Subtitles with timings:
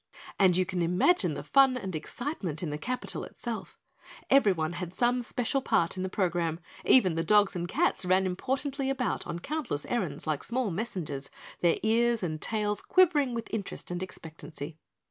[0.39, 3.77] And you can imagine the fun and excitement in the capital itself.
[4.31, 8.89] Everyone had some special part in the program, even the dogs and cats ran importantly
[8.89, 11.29] about on countless errands like small messengers,
[11.59, 14.79] their ears and tails quivering with interest and expectancy.